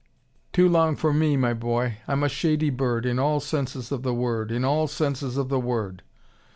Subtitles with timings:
[0.51, 1.97] "Too long for me, my boy.
[2.07, 5.59] I'm a shady bird, in all senses of the word, in all senses of the
[5.59, 6.01] word.